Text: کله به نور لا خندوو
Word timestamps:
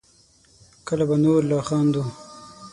کله 0.87 1.03
به 1.09 1.15
نور 1.23 1.41
لا 1.49 1.59
خندوو 1.67 2.03